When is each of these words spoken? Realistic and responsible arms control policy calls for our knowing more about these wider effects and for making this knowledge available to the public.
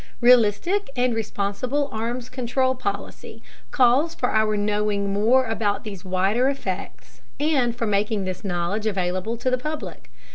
Realistic 0.19 0.89
and 0.95 1.13
responsible 1.13 1.87
arms 1.91 2.27
control 2.27 2.73
policy 2.73 3.43
calls 3.69 4.15
for 4.15 4.31
our 4.31 4.57
knowing 4.57 5.13
more 5.13 5.45
about 5.45 5.83
these 5.83 6.03
wider 6.03 6.49
effects 6.49 7.21
and 7.39 7.75
for 7.75 7.85
making 7.85 8.23
this 8.25 8.43
knowledge 8.43 8.87
available 8.87 9.37
to 9.37 9.51
the 9.51 9.59
public. 9.59 10.09